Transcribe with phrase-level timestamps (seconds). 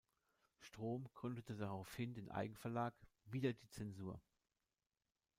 [0.57, 4.19] Strohm gründete daraufhin den Eigenverlag "Wider die Zensur.